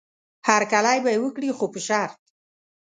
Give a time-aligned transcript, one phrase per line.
[0.47, 2.19] هرکلی به یې وکړي خو په شرط.